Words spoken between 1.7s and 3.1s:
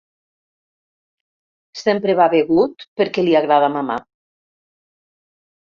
Sempre va begut